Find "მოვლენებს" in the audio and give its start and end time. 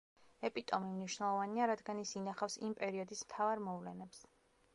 3.69-4.27